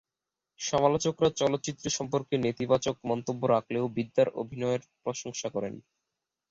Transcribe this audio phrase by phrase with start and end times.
[0.59, 5.73] সমালোচকরা চলচ্চিত্রে সম্পর্কে নেতিবাচক মন্তব্য রাখলেও বিদ্যার অভিনয়ের প্রশংসা করেন।